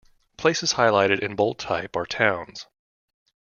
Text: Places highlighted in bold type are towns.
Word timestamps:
Places 0.35 0.73
highlighted 0.73 1.19
in 1.19 1.35
bold 1.35 1.59
type 1.59 1.95
are 1.95 2.07
towns. 2.07 2.65